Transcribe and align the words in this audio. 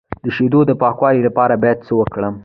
د 0.23 0.25
شیدو 0.35 0.59
د 0.67 0.71
پاکوالي 0.81 1.21
لپاره 1.27 1.53
باید 1.63 1.79
څه 1.87 1.93
وکړم؟ 1.99 2.35